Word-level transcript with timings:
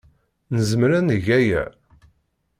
Nezmer 0.55 0.91
ad 0.97 1.03
neg 1.07 1.25
aya? 1.39 1.63